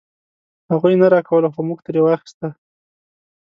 هغوی 0.71 0.95
نه 1.01 1.07
راکوله 1.15 1.49
خو 1.53 1.61
مونږ 1.67 1.79
ترې 1.85 2.01
واخيسته. 2.03 2.47